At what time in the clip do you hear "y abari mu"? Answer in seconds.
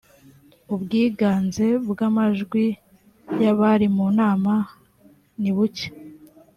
3.43-4.05